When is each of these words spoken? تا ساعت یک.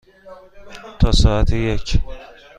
تا 0.99 1.11
ساعت 1.11 1.51
یک. 1.53 1.99